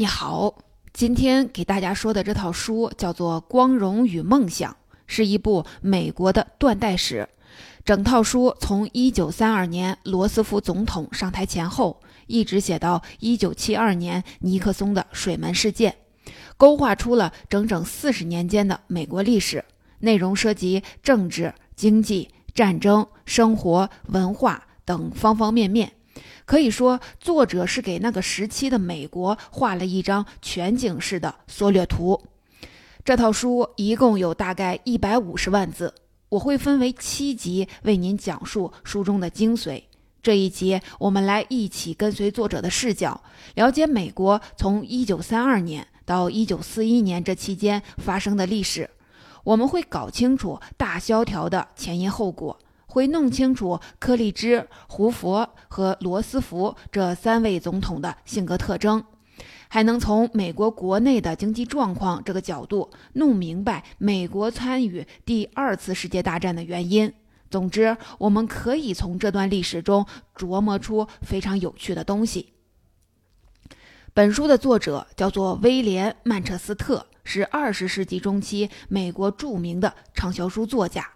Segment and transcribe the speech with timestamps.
[0.00, 0.54] 你好，
[0.94, 4.72] 今天给大家说的这套书叫做《光荣与梦想》，
[5.06, 7.28] 是一部美国的断代史。
[7.84, 15.94] 整套书从1932年罗斯福总统上台前后，一直写到1972年尼克松的水门事件，
[16.56, 19.62] 勾画出了整整四十年间的美国历史。
[19.98, 25.92] 内容涉及政治、经济、战争、生活、文化等方方面面。
[26.50, 32.20] 可以说，作者是给那个时期的美国画了一张全景式的缩略图。
[33.04, 35.94] 这套书一共有大概一百五十万字，
[36.28, 39.80] 我会分为七集为您讲述书中的精髓。
[40.24, 43.22] 这一集，我们来一起跟随作者的视角，
[43.54, 48.90] 了解美国从一九三二年到一九四一年这期间发生的历史。
[49.44, 52.58] 我们会搞清楚大萧条的前因后果。
[52.90, 59.02] 会弄清楚柯立芝、胡佛和罗斯福这三位总统的性格特征，
[59.68, 67.12] 还能从美国国内的经济状况这个角度弄明白美国参与第二次世界大战的原因。
[67.48, 70.06] 总之，我们可以从这段历史中
[70.36, 72.52] 琢磨出非常有趣的东西。
[74.12, 81.08] 本书的作者叫做威廉·曼彻斯特，是二十世纪中期美国著名的畅销书作家。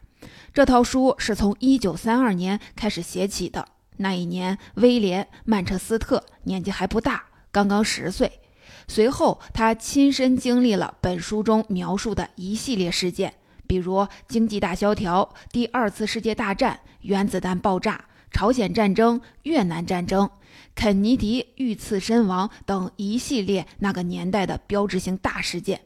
[0.53, 3.67] 这套书是从1932年开始写起的。
[3.97, 8.41] 那一年，威廉·曼彻斯特年纪还不大，刚刚十岁。
[8.89, 13.35] 随后，他亲身经历了本书中描述的一系列事件，
[13.67, 20.29] 比如经济大萧条、第二次世界大战、原子弹爆炸、朝鲜战争、越南战争、
[20.75, 25.81] 肯尼迪遇刺身亡等一系列那个年代的标志性大事件。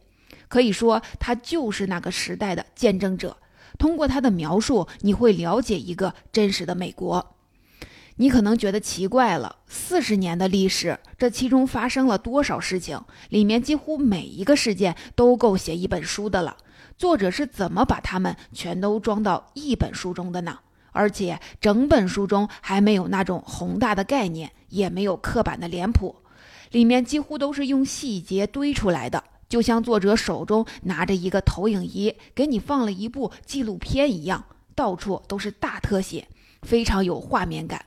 [0.48, 3.36] 可以说，他就是那个时代的见证者。
[3.78, 7.36] 通过他的描述，你会了解一个真实的美国。
[8.16, 13.00] 你可能觉得奇怪了，四十年的历史，这其中发生了多少事情？
[13.28, 16.56] 里面几乎每一个事件都够写一本书的了。
[16.96, 20.58] 作者是怎么把它们全都装到一本书中的呢？
[20.91, 26.16] 而且整本书中还没有那种宏大的概念，也没有刻板的脸谱，
[26.72, 29.22] 里面几乎都是用细节堆出来的。
[29.48, 34.44] 就像作者手中拿着一个投影仪，给你放了一部纪录片一样，
[34.75, 36.28] 到处都是大特写，
[36.62, 37.86] 非常有画面感。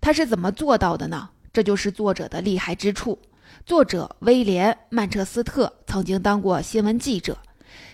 [0.00, 1.30] 他是怎么做到的呢？
[1.52, 3.18] 这就是作者的厉害之处。
[3.66, 7.38] 作者威廉·曼彻斯特曾经当过新闻记者，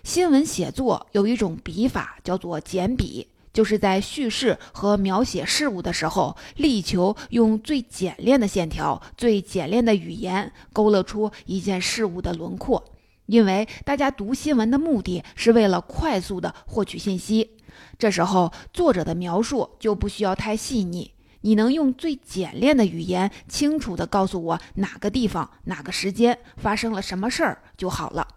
[0.05, 3.29] 新闻写作有一种笔法叫做简笔。
[3.57, 12.85] 就是在叙事和描写事物的时候，力求用最简练的线条、最简练的语言勾勒出一件事物的轮廓。
[13.25, 17.57] 因为大家读新闻的目的是为了快速的获取信息，
[17.99, 28.29] 这时候作者的描述就不需要太细腻，你能用最简练的语言清楚地告诉我哪个地方、哪个时间发生了什么事儿就好了，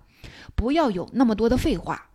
[0.55, 2.05] 不要有那么多的废话。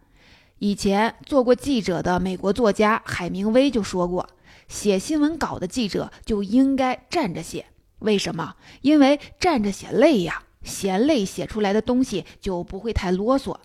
[0.64, 4.30] 以前做过记者的美国作家海明威就说过，
[4.66, 7.66] 写新闻稿的记者就应该站着写。
[7.98, 8.56] 为什么？
[8.80, 13.58] 因为站着写累呀，嫌累写出来的东西就不会太啰嗦。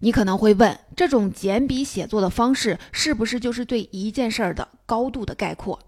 [0.00, 5.80] 你可能会问，这种简笔写作的方式是不是就是对一件事儿的高度的概括？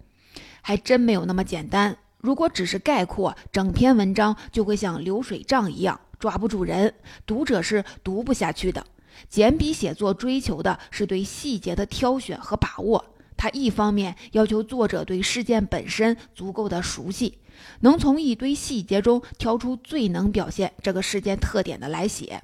[0.63, 1.99] 还真没有那么简单。
[2.17, 6.95] 如果只是概括，整篇文章就会像流水账一样抓不住人，
[7.27, 8.87] 读者是读不下去的。
[9.29, 13.05] 简笔写作追求的是对细节的挑选和把握。
[13.37, 17.39] 它一方面要求作者对事件本身足够的熟悉，
[17.81, 22.39] 能从一堆细节中挑出最能表现这个事件特点的来写；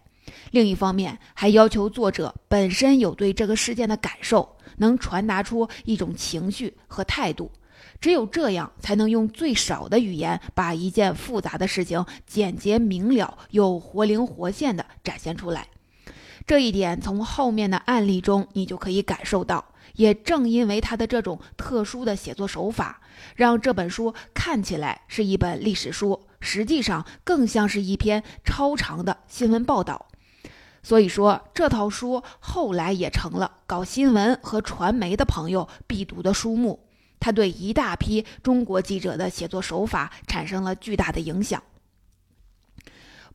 [0.51, 7.53] 另一方面还要求作者本身有对这个事件的感受，能传达出一种情绪和态度。
[8.01, 15.69] 只有这样，才能用最少的语言把一件复杂的事情简洁明了又活灵活现地展现出来。
[16.49, 19.67] 这一点从后面的案例中你就可以感受到。
[19.95, 23.03] 也正因为他的这种特殊的写作手法，
[23.35, 30.07] 让这本书看起来是一本历史书，实际上更像是一篇超长的新闻报道。
[30.83, 36.87] 所以说，这套书后来也成了搞新闻和传媒的朋友必读的书目。
[37.21, 41.63] 它对一大批中国记者的写作手法产生了巨大的影响。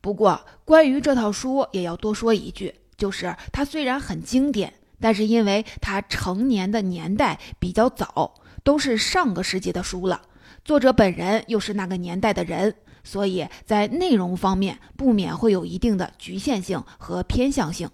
[0.00, 2.74] 不过，关于这套书，也要多说一句。
[2.96, 10.22] 就是它虽然很经典，但是因为它成年的年代比较早，都是上个世纪的书了，
[10.64, 17.88] 作者本人又是那个年代的人，所以在内容方面不免会有一定的局限性和偏向性。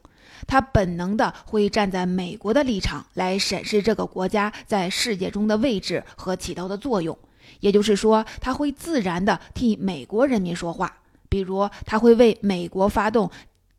[0.47, 7.17] 他本能的会站在美国的立场来审视这个国家在世界中的位置和起到的作用，
[7.61, 10.97] 也就是说，他会自然地替美国人民说话，
[11.29, 13.31] 比如他会为美国发动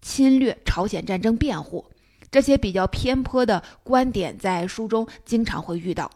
[0.01, 1.85] 侵略朝鲜战争辩护。
[2.29, 6.09] 这些比较偏颇的观点在书中经常会遇到。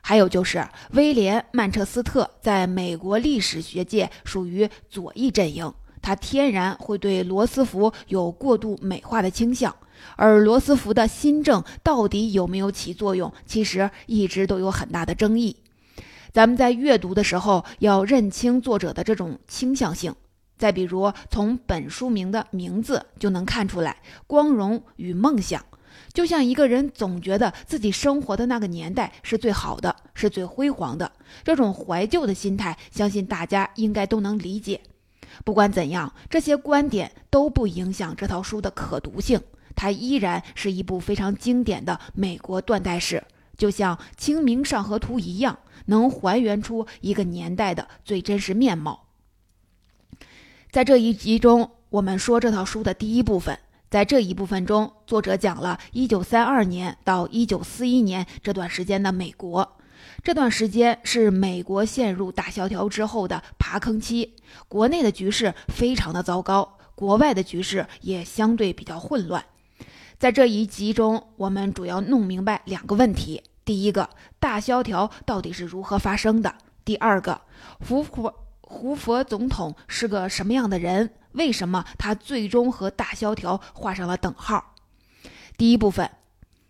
[0.00, 9.74] 还有就是威廉·曼彻斯特在美国历史学界属于左翼阵营，他天然会对罗斯福有过度美化的倾向。
[10.14, 15.56] 而罗斯福的新政到底有没有起作用，其实一直都有很大的争议。
[16.32, 20.14] 咱们在阅读的时候要认清作者的这种倾向性。
[20.58, 25.64] 再比如，从本书名的名字就能看出来，光荣与梦想，
[26.12, 31.12] 就像一个人总觉得自己生活的那个年代是最好的，是最辉煌的，
[31.44, 34.80] 这种怀旧的心态，相信大家应该都能理解。
[35.44, 39.38] 不管怎样，这些观点都不影响这套书的可读性，
[39.74, 43.22] 它依然是一部非常经典的美国断代史，
[43.58, 49.05] 就像《清明上河图》一样，能还原出一个年代的最真实面貌。
[50.76, 53.58] 在这一集中，我们说这套书的第一部分。
[53.88, 59.78] 在这一部分中，作者讲了1932年到1941年这段时间的美国。
[60.22, 64.34] 这段时间是美国陷入大萧条之后的爬坑期，
[64.68, 69.42] 国内的局势非常的糟糕，国外的局势也相对比较混乱。
[70.18, 76.50] 在这一集中，我们主要弄明白两个问题：第一个，大萧条到底是如何发生的；
[76.84, 77.40] 第二个，
[77.80, 78.30] 福普。
[78.68, 81.12] 胡佛总统是个什么样的人？
[81.32, 84.74] 为什么他最终和大萧条画上了等号？
[85.56, 86.10] 第一部分，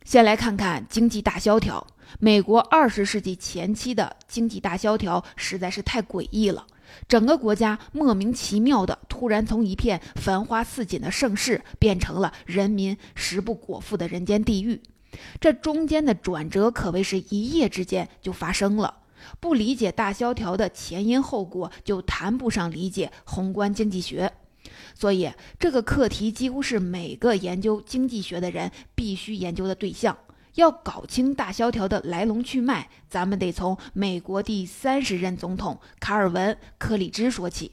[0.04, 1.86] 先来看看经济大萧条。
[2.20, 6.66] 美国二十世纪前期的经济大萧条实在是太诡异了，
[7.08, 14.82] 整个国家莫名其妙的突然从一片繁花似锦的盛世，变成了人民食不果腹的人间地狱。
[15.40, 18.98] 这中间的转折可谓是一夜之间就发生了。
[19.40, 24.32] 不理解大萧条的前因后果，就谈不上理解宏观经济学。
[24.94, 30.16] 所以，这个课题几乎是每个研究经济学的人必须研究的对象。
[30.54, 37.72] 要搞清大萧条的来龙去脉，咱们得从美国第三十任总统卡尔文·柯立芝说起。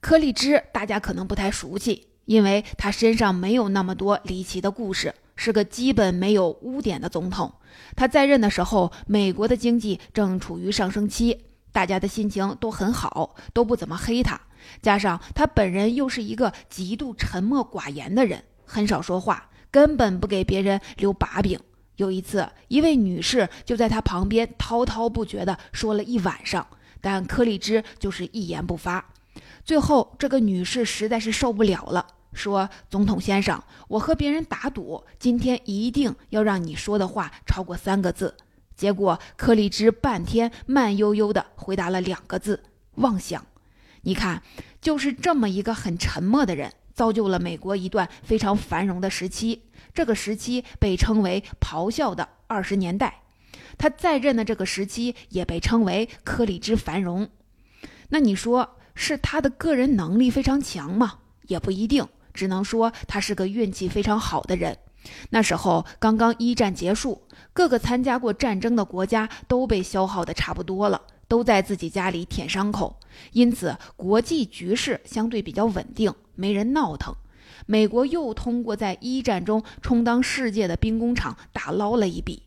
[0.00, 5.14] 柯立芝大家可能不太熟悉，因为他身上没有那么多离奇的故事。
[5.36, 7.52] 是个基本没有污点的总统。
[7.96, 14.40] 他在任的时候，美国的经济正处于上升期，大家的心情都很好，都不怎么黑他。
[14.80, 21.58] 加上他本人又是一个极度沉默寡言的人，很少说话，根本不给别人留把柄。
[21.96, 26.66] 有一次，一位女士就在他旁边滔滔不绝地说了一晚上，
[27.00, 29.04] 但柯立芝就是一言不发。
[29.64, 32.06] 最后，这个女士实在是受不了了。
[32.34, 38.36] 说：“总统先生，我和别人打赌，今天一定要让你说的话超过三个字。”
[38.76, 42.62] 结果柯立芝半天慢悠悠地回答了两个字
[42.96, 43.46] ：“妄想。”
[44.02, 44.42] 你看，
[44.80, 49.62] 就是这么一个很沉默的人，造就了美国一段非常繁荣的时期。
[49.94, 53.22] 这个时期被称为“咆哮的二十年代”。
[53.78, 57.30] 他在任的这个时期也被称为“柯立芝繁荣”。
[58.10, 61.20] 那你说是他的个人能力非常强吗？
[61.46, 62.06] 也不一定。
[62.34, 64.76] 只能说他是个运气非常好的人。
[65.30, 67.22] 那时候刚刚一战结束，
[67.52, 72.98] 各个参加过战争的国家都被消耗的差不多了，都在自己家里舔伤口，
[73.32, 77.14] 因此国际局势相对比较稳定，没人闹腾。
[77.66, 82.42] 美国又通过在一战中充当世界的兵工厂打捞了一笔，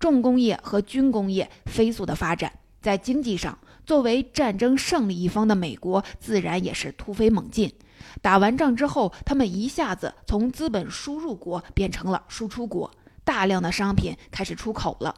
[0.00, 7.72] 重工业和军工业飞速的发展，在经济上，作为战争胜利一方的美国自然也是突飞猛进。
[8.20, 12.90] 打完仗之后，他们一下子从资本输入国变成了输出国，
[13.24, 15.14] 大量的商品开始出口了。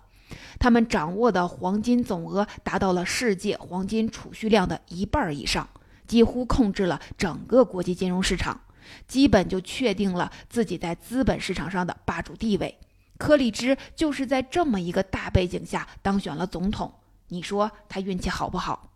[0.60, 5.68] 他们掌握的黄金总额达到了世界黄金储蓄量的一半以上，
[6.06, 8.60] 几乎控制了整个国际金融市场，
[9.08, 12.78] 基本就确定了自己在资本市场上的霸主地位。
[13.18, 16.94] 柯立芝就是在这么一个大背景下当选了总统，
[17.30, 18.92] 你说他运气好不好？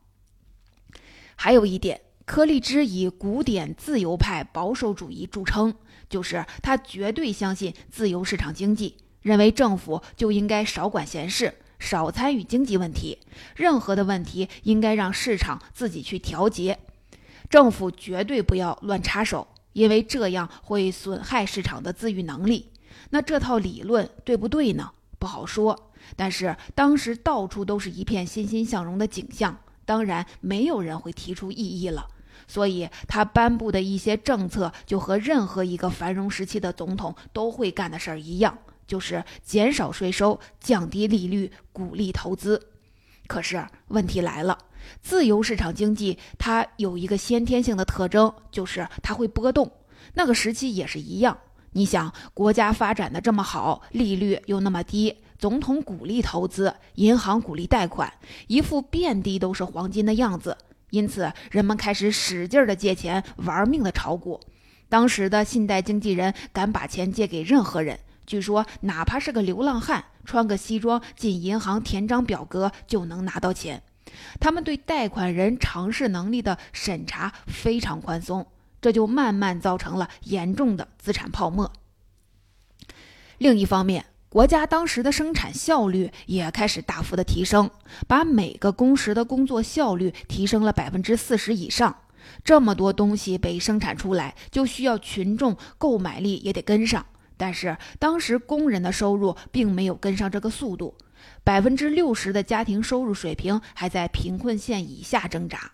[1.34, 2.02] 还有一点。
[2.26, 5.74] 柯立芝以古典自由派保守主义著称，
[6.08, 13.18] 就是他绝对相信自由市场经济，认为政府就应该少管闲事，少参与经济问题，
[13.54, 16.78] 任何的问题应该让市场自己去调节，
[17.50, 22.70] 政府绝对不要乱插手，因为这样会损害市场的自愈能力。
[23.10, 24.92] 那这套理论对不对呢？
[25.18, 25.90] 不好说。
[26.16, 32.06] 但是当时到处都是一片欣欣向荣的景象，当然没有人会提出异议了。
[32.46, 42.60] 所以，他颁布的一些政策就和任何一个繁荣时期的总统都会干的事儿一样，就是减少税收、降低利率、鼓励投资。
[43.26, 44.58] 可是问题来了，
[45.00, 49.70] 自由市场经济它有一个先天性的特征，就是它会波动。
[50.12, 51.38] 那个时期也是一样。
[51.72, 58.12] 你想，国家发展的这么好，利率又那么低，总统鼓励投资，银行鼓励贷款，
[58.46, 60.56] 一副遍地都是黄金的样子。
[60.90, 64.40] 因此，人们开始使劲儿的借钱，玩命的炒股。
[64.88, 73.82] 当时的信贷经纪人敢把钱借给任何人，据说哪怕是个流浪汉，穿个西装进银行填张表格就能拿到钱。
[74.38, 78.46] 他们对贷款人偿事能力的审查非常宽松，
[78.80, 81.72] 这就慢慢造成了严重的资产泡沫。
[83.38, 87.70] 另一方面，国家当时的生产效率也开始大幅的提升，
[88.08, 91.96] 把每个工时的工作效率提升了百分之四十以上。
[92.42, 97.06] 这么多东西被生产出来，就需要群众购买力也得跟上。
[97.36, 100.96] 但是当时工人的收入并没有跟上这个速度，
[101.44, 105.70] 百分之六十的家庭收入水平还在贫困线以下挣扎。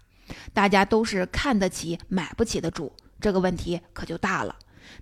[0.52, 4.54] 大家都是看得起买不起的主，这个问题可就大了。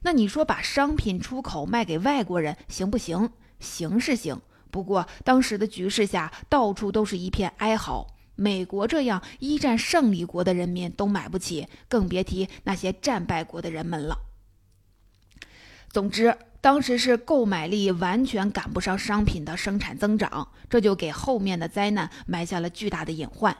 [0.02, 3.28] 那你说把商品出口卖给外国人行不行？
[3.60, 8.14] 行是行，不过当时的局势下，到处都是一片哀嚎。
[8.40, 14.16] 美国这样一战胜利国的人民都买不起，更别提那些战败国的人们了。
[15.90, 23.56] 总之，当时是购买力完全赶不上商品的生产增长，这就给后面的灾难埋下了巨大的隐患。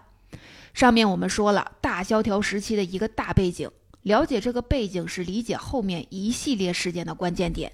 [0.75, 3.69] 上面我们说了大萧条时期的一个大背景，
[4.03, 7.73] 了解这个背景是理解后面一系列事件的关键点。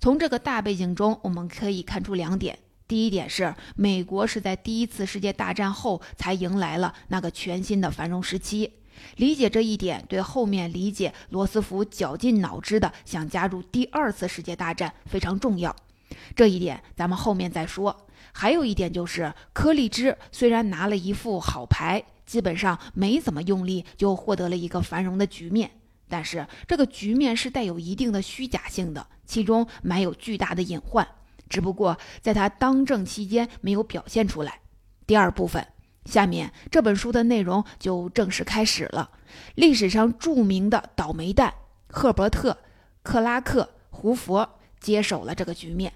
[0.00, 8.72] 从这个大背景中，我们可以看出两点：第一点是，美国是在第一次世界大战后才迎来了那个全新的繁荣时期。
[9.16, 15.74] 理解这一点，对后面理解罗斯福绞尽脑汁的想加入第二次世界大战非常重要。
[16.36, 18.06] 这一点咱们后面再说。
[18.32, 25.70] 还有一点就是，柯立芝虽然拿了一副好牌，基本上没怎么用力就获得了一个繁荣的局面。
[26.14, 31.04] 但是这个局面是带有一定的虚假性的，其中埋有巨大的隐患，
[31.48, 34.60] 只不过在他当政期间没有表现出来。
[35.08, 35.66] 第二部分，
[36.04, 39.10] 下面这本书的内容就正式开始了。
[39.56, 41.52] 历史上著名的倒霉蛋
[41.88, 42.52] 赫伯特·
[43.02, 45.94] 克拉克·胡佛接手了这个局面。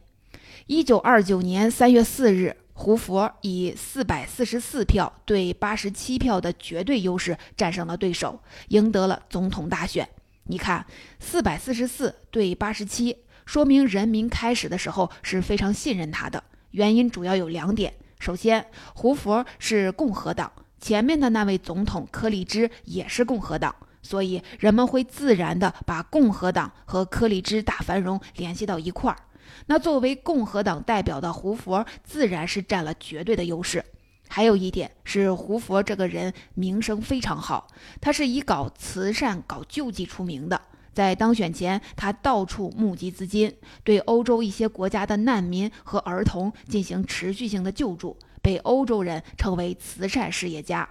[0.66, 2.56] 一九二九年三月四日。
[2.80, 10.08] 胡佛以四百四十四票对八十七票的绝对优势战胜了对手，赢得了总统大选。
[10.44, 10.86] 你看，
[11.18, 16.40] 四百四十四对八十七，说明人民开始的时候是非常信任他的。
[16.70, 29.18] 原因主要有两点：首先，胡佛是共和党，前面的那位总统柯立芝也是共和党，所以人们会自然的把共和党和柯立芝大繁荣联系到一块儿。
[29.66, 33.84] 那作为共和党代表的胡佛自然是占了绝对的优势。
[34.28, 37.66] 还有一点是，胡佛这个人名声非常好，
[38.00, 40.60] 他是以搞慈善、搞救济出名的。
[40.92, 50.88] 在当选前，他到处募集资金，对欧洲一些国家的难民和儿童进行持续性的救助，被欧洲人称为慈善事业家。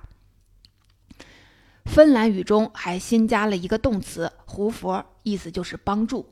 [1.86, 6.26] 芬兰语中还新加了一个动词“胡佛”，意思就是帮助。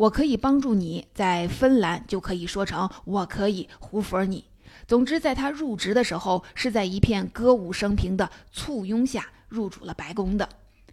[0.00, 4.46] 我可以帮助你，在芬兰就可以说成我可以胡佛你。
[4.86, 10.48] 总之，在他入职的时候，是在一片歌舞升平的簇拥下入主了白宫的。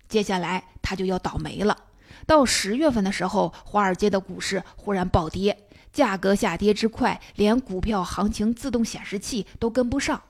[0.10, 1.78] 接下来他就要倒霉了。
[2.26, 5.58] 到十月份的时候，华尔街的股市忽然暴跌，
[5.94, 10.22] 价格下跌之快，连股票行情自动显示器都跟不上。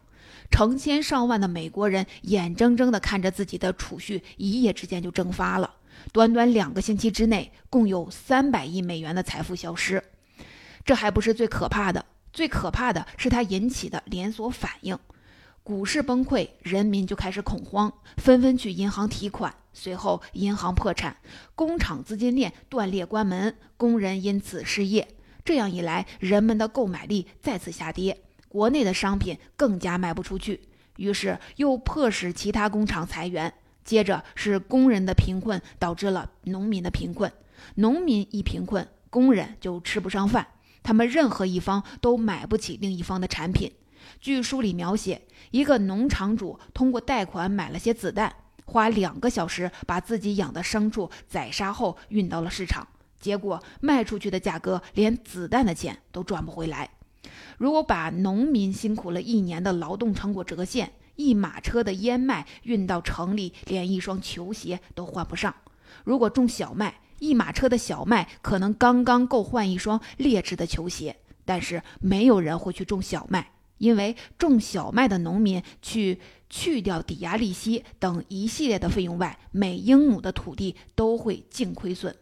[0.52, 5.74] 成千上万的美国人眼睁睁地看着自己的储蓄一夜之间就蒸发了。
[6.12, 10.04] 短短两个星期之内，共有三百亿美元的财富消失。
[10.86, 14.98] 这还不是最可怕的，最可怕的是它引起的连锁反应：
[15.64, 19.54] 股市崩溃，人民就开始恐慌，纷纷去银行提款。
[19.74, 21.18] 随后，银行破产，
[21.54, 25.08] 工厂资金链断裂关门，工人因此失业。
[25.46, 30.62] 这样一来，人们的购买力再次下跌，国内的商品更加卖不出去，
[30.96, 33.54] 于是又迫使其他工厂裁员。
[33.88, 37.32] 接着是工人的贫困导致了农民的贫困，
[37.76, 40.46] 农民一贫困，工人就吃不上饭，
[40.84, 43.72] 他们任何一方都买不起另一方的产品。
[44.20, 52.86] 据书里描写，一个农场主通过贷款买了些子弹，花两个小时把自己养的牲畜宰杀后运到了市场，
[53.22, 56.90] 结果卖出去的价格连子弹的钱都赚不回来。
[57.58, 65.54] 如果把农民辛苦了一年的劳动成果折现，一马车的燕麦运到城里，连一双球鞋都换不上。
[66.06, 71.18] 如果种小麦，一马车的小麦可能刚刚够换一双劣质的球鞋。
[71.44, 76.20] 但是没有人会去种小麦，因为种小麦的农民去
[76.50, 82.14] 去掉抵押利息等一系列的费用外，每英亩的土地都会净亏损。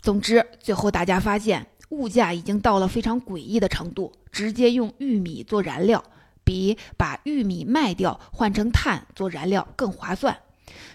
[0.00, 6.04] 总之，最后大家发现物价已经到了非常诡异的程度，直接用玉米做燃料，
[6.48, 10.38] 比把玉米卖掉换成碳做燃料更划算。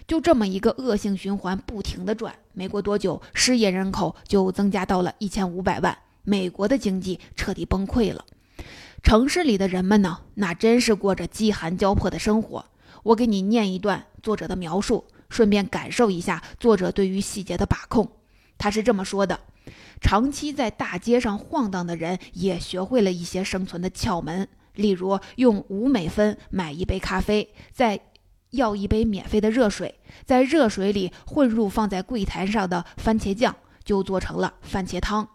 [0.08, 2.34] 就这么一个恶性循环，不停的转。
[2.52, 8.24] 没过多久，失业人口就增加到了一千五百万，美国的经济彻底崩溃了。
[9.04, 12.64] 城市里的人们呢，那真是过着饥寒交迫的生活。
[13.04, 18.10] 我给你念一段作者的描述，顺便感受一下作者对于细节的把控。
[18.58, 19.38] 他是这么说的：
[20.00, 28.00] 长期在大街上晃荡的人，也学会了一些生存的窍门，例如用五美分买一杯咖啡，再
[28.50, 33.54] 要一杯免费的热水，在热水里混入放在柜台上的番茄酱，
[33.84, 35.28] 就做成了番茄汤。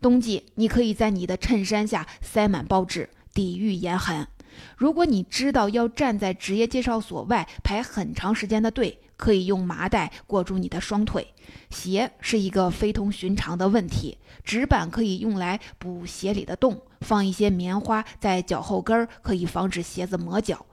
[0.00, 4.28] 冬季，你可以在你的衬衫下塞满报纸，抵御严寒。
[4.76, 11.34] 如果你知道要站在职业介绍所外排很长时间的队，可以用麻袋裹住你的双腿。
[11.70, 20.66] 鞋是一个非同寻常的问题，纸板可以用来补鞋里的洞，放一些棉花在脚后跟儿，可以防止鞋子磨脚。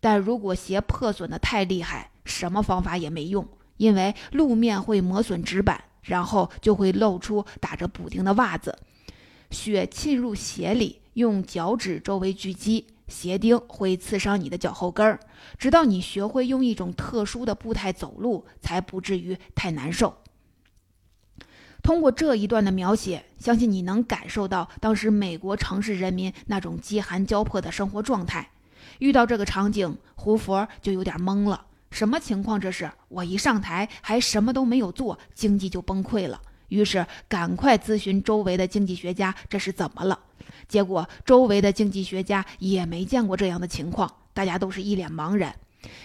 [0.00, 5.84] 但如果鞋破损的太厉害，什么方法也没用，因为路面会磨损纸板。
[6.04, 8.76] 然后就会露出打着补丁的袜子，
[9.50, 15.18] 血浸入鞋里，用脚趾周围聚集，鞋钉会刺伤你的脚后跟儿，
[15.56, 20.14] 直到你学会用一种特殊的步态走路，才不至于太难受。
[21.84, 28.48] 通过这一段的描写，相信你能感受到当时美国城市人民那种饥寒交迫的生活状态。
[29.00, 31.66] 遇到这个场景，胡佛就有点懵了。
[31.90, 32.58] 什么情况？
[32.58, 36.40] 这是我一上台还什么都没有做，经济就崩溃了。
[36.68, 40.18] 于是赶快咨询周围的经济学家，这是怎么了？
[40.66, 45.54] 结果周围的经济学家也没见过这样的情况，大家都是一脸茫然。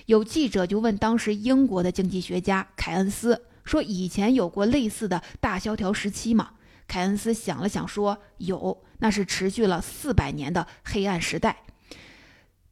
[0.07, 6.53] 有记者就问当时英国的经济学家凯恩斯说：“以前有过类似的大萧条时期吗？”
[6.87, 11.57] 凯恩斯想了想说：“有，那是持续了四百年的黑暗时代。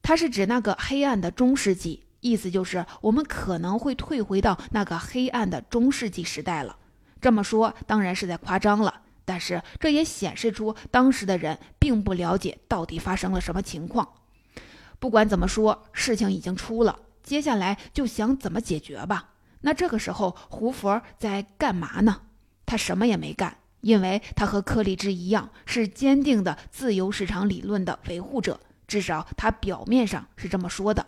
[0.02, 6.76] 他是指那个黑暗的中世纪。”意思就是，我们可能会退回到那个黑暗的中世纪时代了。
[7.22, 14.10] 这么说当然是在夸张了，但是这也显示出当时的人并不了解到底发生了什么情况。
[14.98, 19.36] 不管怎么说，事情已经出了，接下来就想怎么解决吧。
[19.62, 22.22] 那这个时候，胡佛在干嘛呢？
[22.66, 31.06] 他什么也没干，因为他和柯立芝一样，是坚定的自由市场理论的维护者，至少他表面上是这么说的。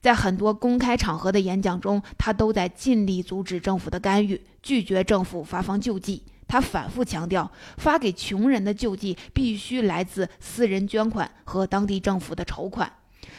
[0.00, 6.22] 在很多公开场合的演讲中，他都在尽力阻止政府的干预，拒绝政府发放救济。
[6.46, 12.90] 他反复强调，发给穷人的救济必须来自私人捐款和当地政府的筹款。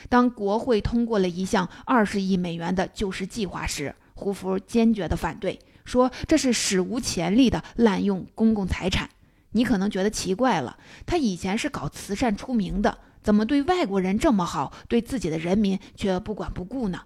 [0.09, 9.09] 当国会通过了一项二十亿美元的救市计划时，胡佛坚决地反对，说这是史无前例的滥用公共财产。
[9.51, 12.97] 你可能觉得奇怪了，他以前是搞慈善出名的。
[13.23, 17.03] 怎么对外国人这么好，对自己的人民却不管不顾呢？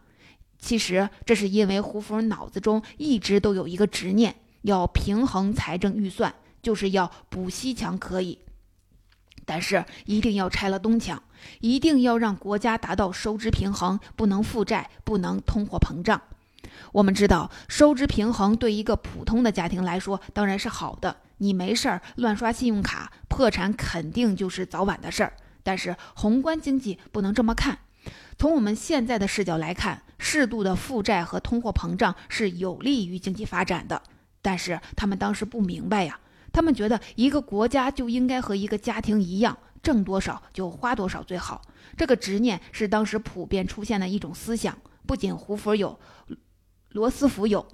[0.58, 8.40] 其实这是因为胡佛脑子中一直都有一个执念，要平衡财政预算，就是要补西墙可以，
[9.46, 11.22] 但是一定要拆了东墙，
[11.60, 16.22] 一定要让国家达到收支平衡，不能负债，不能通货膨胀。
[16.92, 25.34] 我们知道，收支平衡对一个普通的家庭来说当然是好的，你没事儿乱刷信用卡，破产肯定就是早晚的事儿。
[25.64, 27.80] 但是宏观经济不能这么看。
[28.38, 34.02] 从我们现在的视角来看，适度的负债和通货膨胀是有利于经济发展的。
[34.42, 36.20] 但是他们当时不明白呀，
[36.52, 41.62] 他们觉得一个国家就应该和一个家庭一样，挣多少就花多少最好。
[41.96, 44.78] 这个执念是当时普遍出现的一种思想。
[45.06, 45.98] 不仅胡佛有，
[46.94, 47.66] 罗斯福有，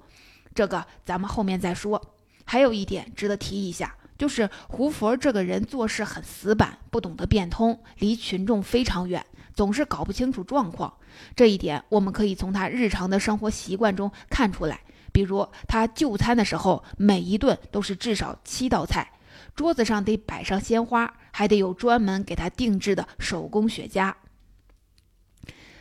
[0.54, 2.14] 这个咱们后面再说。
[2.44, 3.94] 还有一点值得提一下。
[4.18, 10.92] 就是胡佛这个人做事很死板，不懂得变通，离群众非常远，总是搞不清楚状况。
[11.34, 14.78] 这一点我们可以从他日常的生活习惯中看出来。
[15.10, 19.10] 比如他就餐的时候，每一顿都是至少七道菜，
[19.56, 24.12] 桌子上得摆上鲜花，还得有专门给他定制的手工雪茄。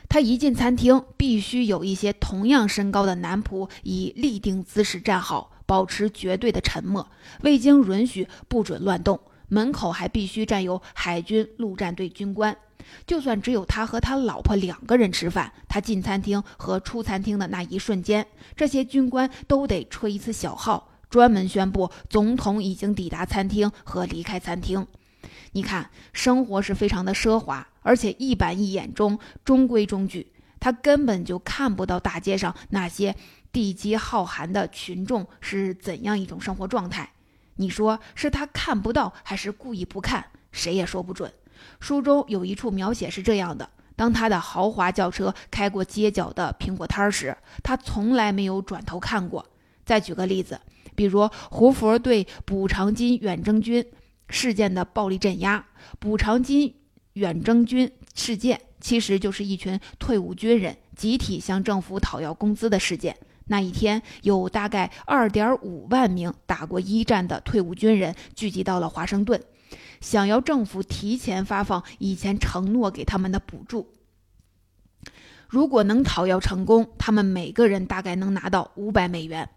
[0.10, 5.52] 他一进餐厅，必须有一些同样身高的男仆以立定姿势站好。
[5.70, 7.08] 保持绝对的沉默，
[7.42, 9.20] 未经允许不准乱动。
[9.50, 12.58] 门口还必须站有海军陆战队军官。
[13.06, 24.88] 就算只有他和他老婆两个人吃饭，他进餐厅和出餐厅的那一瞬间，这些军官都得吹一次小号，专门宣布总统已经抵达餐厅和离开餐厅。
[25.52, 30.32] 你看，生活是非常的奢华，而且一板一眼中中规中矩。
[30.60, 33.16] 他根本就看不到大街上那些
[33.52, 37.12] 地基浩瀚的群众是怎样一种生活状态。
[37.56, 40.26] 你说是他看不到，还是故意不看？
[40.52, 41.32] 谁也说不准。
[41.80, 49.46] 书中有一处描写是这样的：当他的豪华轿车开过街角的苹果摊时，他从来没有转头看过。
[49.86, 50.60] 再举个例子，
[50.96, 53.86] 比如胡佛对补偿金远征军
[54.30, 55.66] 事件的暴力镇压。
[56.00, 56.76] 补偿金
[57.20, 63.16] 远征军事件其实就是一群退伍军人集体向政府讨要工资的事件。
[63.48, 69.42] 那一天，有大概二点五万名打过一战的退伍军人聚集到了华盛顿。
[70.00, 73.92] 想要政府提前发放以前承诺给他们的补助，
[75.48, 79.50] 如果能讨要成功，他们每个人大概能拿到五百美元，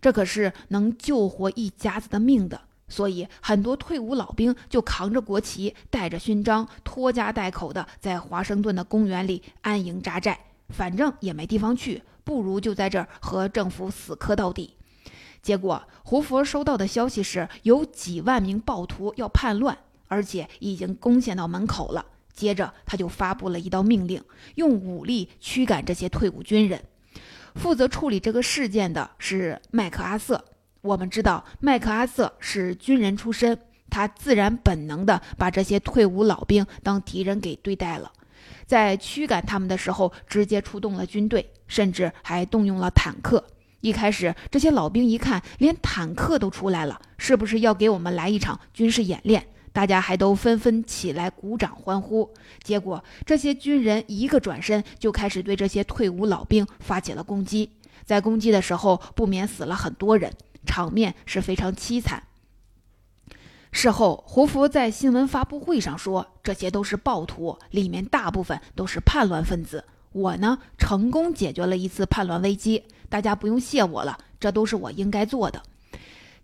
[0.00, 2.60] 这可是能救活一家子的命的。
[2.86, 14.76] 所以，很多退伍老兵就扛着国旗，带着勋章，拖家带口的在华盛顿的公园里安营扎寨，反正也没地方去，不如就在这儿和政府死磕到底。
[15.42, 19.76] 结果，胡佛收到的消息是有几万名暴徒要叛乱，
[20.08, 22.04] 而且已经攻陷到门口了。
[22.32, 24.22] 接着，他就发布了一道命令，
[24.56, 26.82] 用武力驱赶这些退伍军人。
[27.54, 30.44] 负责处理这个事件的是麦克阿瑟。
[30.84, 38.12] 我们知道，麦克阿瑟是军人出身，他自然本能地把这些退伍老兵当敌人给对待了。
[38.66, 43.42] 在驱赶他们的时候，直接出动了军队，甚至还动用了坦克。
[43.80, 49.42] 一开始，这些老兵一看，连坦克都出来了，是不是要给我们来一场军事演练？
[49.72, 52.30] 大家还都纷纷起来鼓掌欢呼。
[52.62, 57.70] 结果，这些军人一个转身，就开始对这些退伍老兵发起了攻击。
[58.04, 60.30] 在攻击的时候，不免死了很多人，
[60.64, 62.24] 场面是非常凄惨。
[63.70, 69.84] 事后，胡佛在新闻发布会上说：“这些都是暴徒，里面大部分都是叛乱分子。
[70.12, 75.62] 我呢，成功解决了一次叛乱危机。”大家不用谢我了，这都是我应该做的。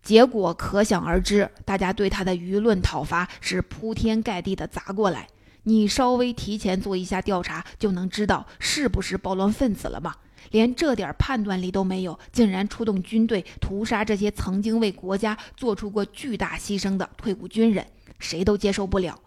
[0.02, 5.28] 结果可想而知，大家对他的舆论讨伐是铺天盖地的砸过来。
[5.64, 10.16] 你稍微提前做一下调查，就能知道是不是暴乱分子了吗？
[10.50, 17.86] 连这点判断力都没有，竟然出动军队屠杀这些曾经为国家做出过巨大牺牲的退伍军人，
[18.18, 19.18] 谁都接受不了。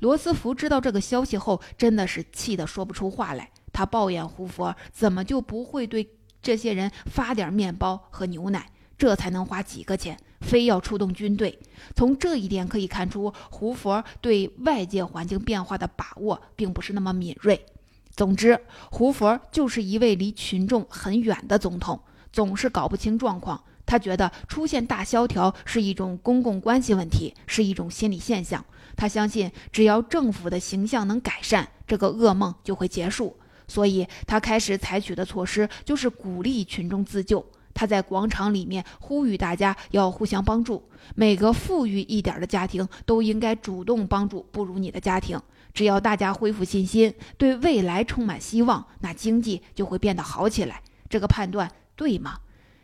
[0.00, 3.50] 罗斯福知道这个消息后，真的是气得说不出话来。
[3.72, 6.08] 他抱怨胡佛怎么就不会对。
[6.42, 11.58] 这些人发点面包和牛奶，这才能花几个钱，非要出动军队。
[11.94, 17.66] 从这一点可以看出，胡佛对外界环境变化的把握并不是那么敏锐。
[18.14, 22.00] 总之，胡佛就是一位离群众很远的总统，
[22.32, 23.62] 总是搞不清状况。
[23.86, 28.64] 他觉得出现大萧条是一种公共关系问题，是一种心理现象。
[28.96, 33.36] 他相信，只要政府的形象能改善，这个噩梦就会结束。
[33.66, 37.44] 所以，他开始采取的措施就是鼓励群众自救。
[37.80, 45.40] 他在广场里面呼吁大家要互相帮助，每个富裕一点的家庭都应该主动帮助不如你的家庭。
[45.72, 50.82] 只要大家恢复信心，对未来充满希望，那经济就会变得好起来。
[51.08, 52.40] 这个判断对吗？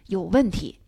[0.07, 0.79] 有问题，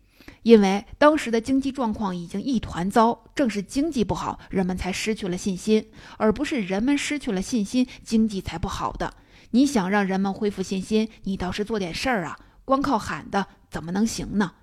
[0.41, 9.13] 因为当时的经济状况已经一团糟，正是经济不好，人们才失去了信心，而不是人们失去了信心，经济才不好的。
[9.51, 12.35] 你想让人们恢复信心，你倒是做点事儿啊！
[12.65, 14.53] 光靠喊的怎么能行呢？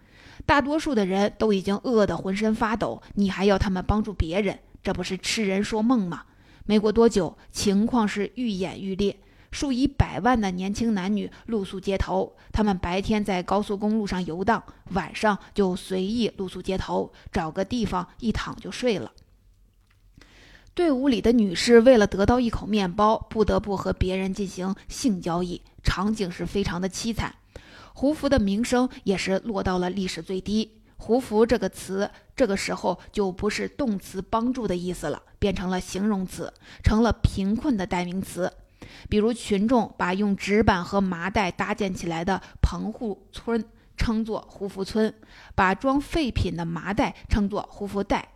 [0.44, 6.24] 大多数的人都已经饿得浑身发抖，你还要他们帮助别人，这不是痴人说梦吗？
[6.66, 9.16] 没过多久，情况是愈演愈烈，
[9.50, 12.36] 数以百万的年轻男女露宿街头。
[12.52, 19.12] 他们白天在高速公路上游荡，晚上就随意露宿街头，找个地方一躺就睡了。
[20.74, 27.34] 队伍里的女士为了得到一口面包，不得不和别人进行性交易，场景是非常的凄惨。
[27.98, 30.82] 胡服的名声也是落到了历史最低。
[30.98, 36.52] 胡服这个词，这个时候就不是动词帮助的意思了，变成了形容词，
[36.84, 38.52] 成了贫困的代名词。
[39.08, 43.64] 比如，群众把用纸板和麻袋搭建起来的棚户村
[43.96, 45.14] 称作胡服村，
[45.54, 48.28] 把装废品的麻袋称作胡佛袋。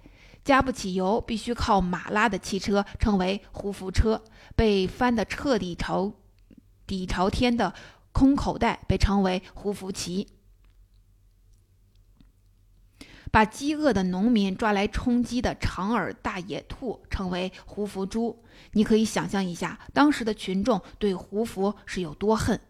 [0.43, 4.23] 加不起油，必须靠马拉的汽车称为胡福车；
[4.57, 6.11] 被翻得彻底朝
[6.87, 7.75] 底朝天的
[8.13, 10.27] 空口袋被称为胡福奇；
[13.31, 18.45] 把饥饿的农民抓来充饥的长耳大野兔称为胡福猪。
[18.73, 22.61] 你可以想象一下，当时的群众对胡福是有多恨。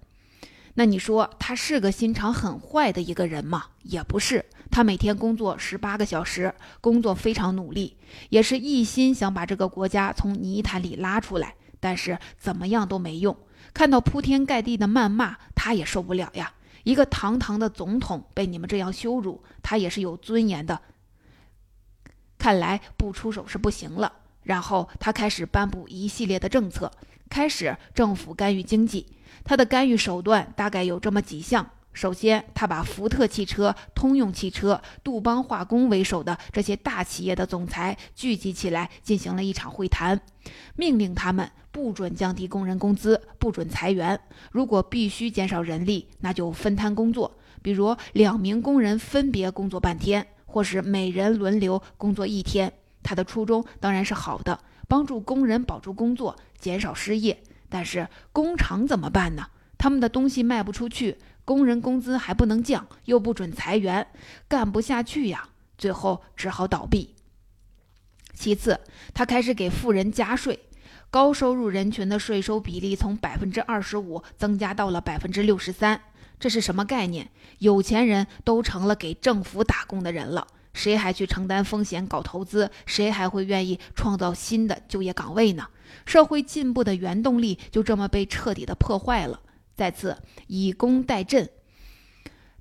[0.75, 3.67] 那你说他是个心肠很坏的一个人吗？
[3.83, 4.45] 也不是。
[4.71, 7.97] 他每天工作十八个小时，工作非常努力，
[8.29, 11.57] 也是一心想把这个国家从泥潭里拉出来。
[11.81, 13.37] 但是怎么样都没用，
[13.73, 16.53] 看到铺天盖地的谩骂，他也受不了呀。
[16.85, 20.81] 一个堂堂的总统被你们这样羞辱，他也是有尊严的。
[22.39, 24.13] 看来不出手是不行了。
[24.43, 26.91] 然后他开始颁布一系列的政策，
[27.29, 29.07] 开始政府干预经济。
[29.45, 40.19] 他的干预手段大概有这么几项：首先，他把福特汽车、通用汽车、杜邦化工为首的这些大企业的总裁聚集起来，进行了一场会谈，
[40.77, 44.19] 命令他们不准降低工人工资，不准裁员。
[44.51, 52.73] 如果必须减少人力，那就分摊工作，比如两名工人分别工作半天，或是每人轮流工作一天。
[53.03, 54.59] 他的初衷当然是好的，
[54.89, 57.43] 帮助工人保住工作，减少失业。
[57.69, 59.49] 但是工厂怎么办呢？
[59.77, 61.17] 他们的东西卖不出去，
[61.51, 64.07] 工人工资还不能降，又不准裁员，
[64.47, 65.49] 干不下去呀。
[65.77, 67.17] 最后只好倒闭。
[68.33, 68.79] 其次，
[69.13, 70.61] 他开始给富人加税，
[71.11, 76.01] 高收入人群的税收比例从百分之二十五增加到了百分之六十三。
[76.39, 77.29] 这是什么概念？
[77.59, 80.47] 有钱人都成了给政府打工的人了。
[80.73, 82.71] 谁还去承担风险搞投资？
[82.87, 85.67] 谁还会愿意创造新的就业岗位呢？
[86.07, 89.41] 社会进步的原动力就这么被彻底的破坏了。
[89.81, 91.49] 再次以工代赈，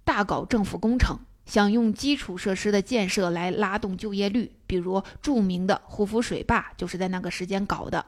[0.06, 8.06] 大搞政府工程，想用基础设施的建设来拉动就业率，比如著名的胡福水坝就是在那个时间搞的。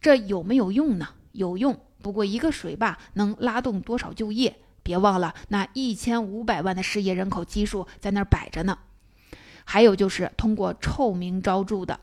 [0.00, 1.08] 这有没有用呢？
[1.32, 4.54] 有用，不过一个水坝能拉动多少就业？
[4.84, 8.78] 别忘了那一千五百万的失业人口基数在那儿摆着呢。
[9.64, 11.98] 还有就是通过臭名昭著的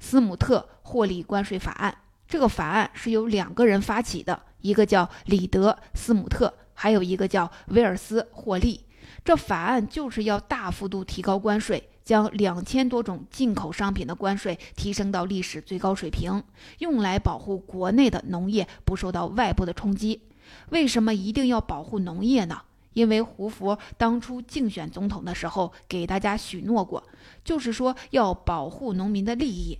[0.00, 8.84] 斯姆特霍利关税法案，这个法案是由两个人发起的，一个叫里德斯姆特，还有一个叫威尔斯霍利。
[9.24, 16.42] 这法案就是要大幅度提高关税，将两千多种进口商品的关税提升到历史最高水平，
[16.78, 20.22] 用来保护国内的农业不受到外部的冲击。
[20.68, 22.60] 为什么一定要保护农业呢？
[22.92, 27.02] 因为胡佛当初竞选总统的时候给大家许诺过，
[27.42, 29.78] 就是说要保护农民的利益。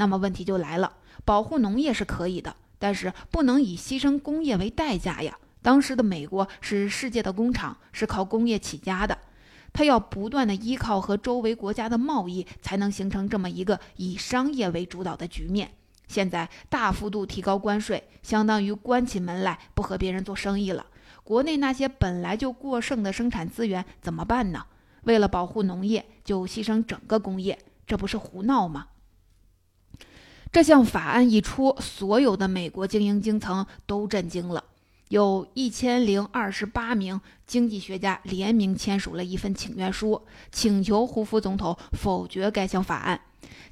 [0.00, 0.94] 那么问题就来了，
[1.26, 5.36] 保护农业是可以的，但是不能以牺牲工业为代价呀。
[5.60, 9.18] 当时的美国是世界的工厂，是靠工业起家的，
[9.74, 15.70] 它要不断的依靠和周围国家的贸易，才能形成这么一个以商业为主导的局面。
[16.08, 20.86] 现在大幅度提高关税，相当于关起门来不和别人做生意了。
[21.22, 24.64] 国内那些本来就过剩的生产资源怎么办呢？
[25.02, 28.86] 为了保护农业，就牺牲整个工业，这不是胡闹吗？
[30.52, 34.64] 这项法案一出，所有的美国精英阶层都震惊了。
[35.06, 43.20] 有一千零二十八名经济学家联名签署了一份请愿书，请求胡佛总统否决该项法案。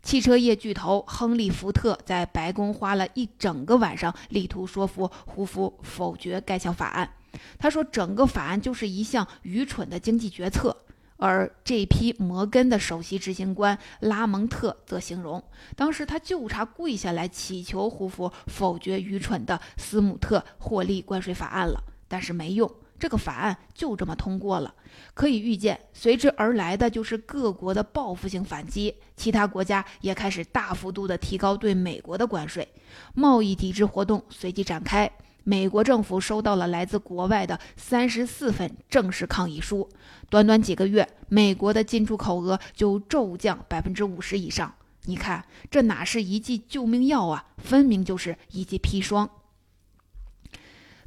[0.04, 7.10] 汽车业巨头亨利·福特在白宫花了一整个晚上，力图说服胡佛否决该项法案。
[7.58, 10.76] 他说：“整个法案就是一项愚蠢的经济决策。”
[11.18, 15.42] 而这批摩根的首席执行官拉蒙特则形容，
[15.76, 24.72] 当时他就差跪下来祈求胡佛否决愚蠢的斯姆特霍利关税法案了，但是没用，这个法案就这么通过了。
[25.12, 32.66] 可以预见，随之而来的就是各国的报复性反击，其他国家也开始大幅度的提高对美国的关税，
[33.14, 35.10] 贸易抵制活动随即展开。
[35.48, 39.88] 美国政府收到了来自国外的三十四份正式抗议书，
[40.28, 44.74] 短短几个月，美国的进出口额就骤降百分之五十以上。
[45.06, 49.30] 你看，这哪是一剂救命药啊，分明就是一剂砒霜。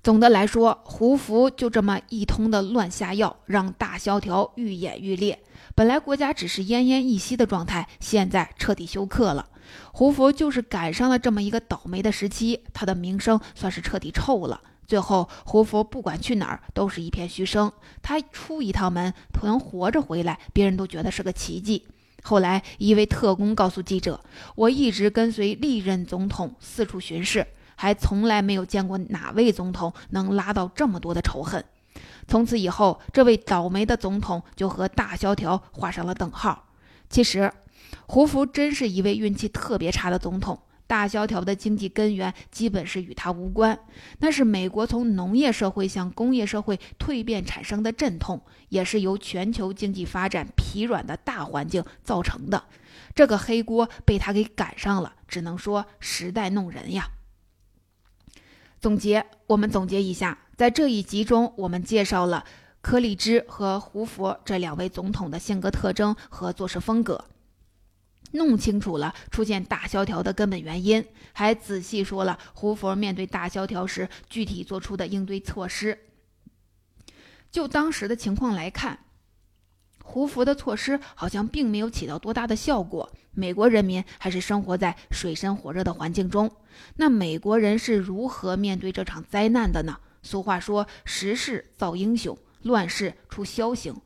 [0.02, 5.44] 总的来说，胡佛就这么一通的乱下药，让大萧条愈演愈烈。
[5.76, 9.50] 本来国家只是奄奄一息的状态，现在彻底休克了。
[9.94, 14.62] 胡佛就是赶上了这么一个倒霉的时期，他的名声算是彻底臭了。
[14.88, 21.88] 最后，胡佛不管去哪儿都是一片嘘声，他出一趟门能活着回来，别人都觉得是个奇迹。
[22.24, 24.20] 后来，一位特工告诉记者
[24.56, 31.64] ：“我一直跟随历任总统四处巡视，还从来没有见过哪位总统能拉到这么多的仇恨。”
[32.28, 36.66] 从此以后，这位倒霉的总统就和大萧条画上了等号。
[37.10, 37.50] 其实。
[38.12, 40.60] 胡佛真是一位运气特别差的总统。
[40.86, 43.80] 大萧条的经济根源基本是与他无关，
[44.20, 52.66] 那是美国从农业社会向工业社会蜕变产生的阵痛，也是由全球经济发展疲软的大环境造成的。
[53.16, 57.12] 这个黑锅被他给赶上了，只能说时代弄人呀。
[58.82, 62.44] 总结，我们总结一下，在这一集中，我们介绍了
[62.82, 67.24] 柯立芝和胡佛这两位总统的性格特征和做事风格，
[68.32, 75.98] 弄清楚了出现大萧条的根本原因，还仔细说了胡佛面对大萧条时具体做出的应对措施。
[77.52, 79.00] 就当时的情况来看，
[80.04, 83.12] 胡佛的措施好像并没有起到多大的效果。
[83.34, 86.52] 美国人民还是生活在水深火热的环境中。
[86.98, 90.00] 那美国人是如何面对这场灾难的呢？
[90.22, 94.02] 俗话说：“时势造英雄，乱世出枭雄。”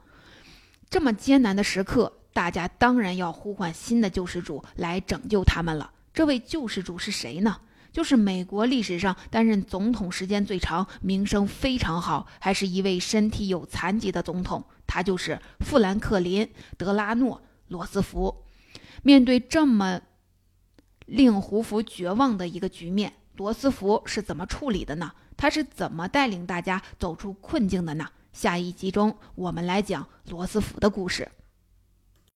[0.90, 5.90] 这么艰难的时刻，大家当然要呼唤新的救世主来拯救他们了。
[6.14, 7.62] 这位救世主是谁呢？
[7.94, 14.66] 就是美国历史上担任总统时间最长、名声非常好，还是一位身体有残疾的总统。
[14.86, 16.46] 他就是富兰克林·
[16.76, 17.38] 德拉诺·
[17.70, 18.44] 罗斯福。
[19.02, 20.02] 面对这么
[21.06, 25.14] 令胡佛绝望的一个局面，罗斯福是怎么处理的呢？
[25.38, 28.10] 他是怎么带领大家走出困境的呢？
[28.34, 31.32] 下一集中，我们来讲罗斯福的故事。